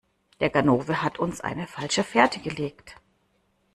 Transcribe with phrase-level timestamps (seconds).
[0.39, 2.95] Der Ganove hat uns eine falsche Fährte gelegt.